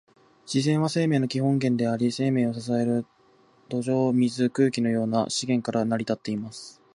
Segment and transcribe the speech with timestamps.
[0.51, 3.05] 自然は、生命の基本的な源であり、生命を支える
[3.69, 6.81] 土壌、水、空気のような資源から成り立っています。